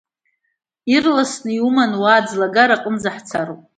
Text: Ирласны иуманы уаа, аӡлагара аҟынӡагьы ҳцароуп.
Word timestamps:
Ирласны 0.93 1.51
иуманы 1.57 1.97
уаа, 2.01 2.17
аӡлагара 2.23 2.75
аҟынӡагьы 2.77 3.11
ҳцароуп. 3.15 3.61